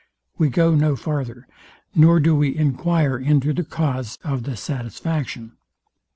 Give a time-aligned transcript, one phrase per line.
[0.39, 1.47] We go no farther;
[1.93, 5.51] nor do we enquire into the cause of the satisfaction.